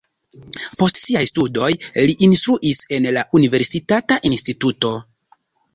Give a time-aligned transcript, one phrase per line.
[0.83, 1.69] Post siaj studoj
[2.07, 4.99] li instruis en la universitata instituto.